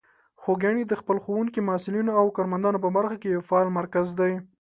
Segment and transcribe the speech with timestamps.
[0.41, 4.33] خوږیاڼي د خپلو ښوونکو، محصلینو او کارمندان په برخه کې یو فعال مرکز دی.